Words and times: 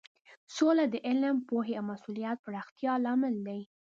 سوله 0.55 0.85
د 0.89 0.95
علم، 1.07 1.35
پوهې 1.49 1.73
او 1.79 1.85
مسولیت 1.91 2.37
پراختیا 2.45 2.93
لامل 3.05 3.35
دی. 3.47 3.61